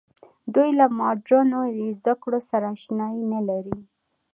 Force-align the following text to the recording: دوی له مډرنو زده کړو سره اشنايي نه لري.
دوی 0.53 0.69
له 0.79 0.85
مډرنو 0.97 1.59
زده 1.97 2.13
کړو 2.21 2.39
سره 2.49 2.65
اشنايي 2.75 3.23
نه 3.33 3.41
لري. 3.49 3.77